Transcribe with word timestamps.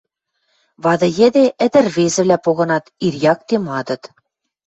Вады 0.83 1.07
йӹде 1.19 1.45
ӹдӹр-ӹрвезӹвлӓ 1.65 2.37
погынат, 2.45 2.85
ир 3.05 3.13
якте 3.31 3.55
мадыт. 3.67 4.03